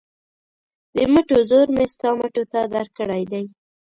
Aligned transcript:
د 0.95 0.97
مټو 1.11 1.37
زور 1.49 1.67
مې 1.75 1.85
ستا 1.93 2.09
مټو 2.19 2.43
ته 2.51 2.61
درکړی 2.75 3.23
دی. 3.31 3.45